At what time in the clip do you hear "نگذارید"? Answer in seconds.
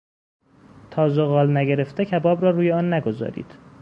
2.93-3.57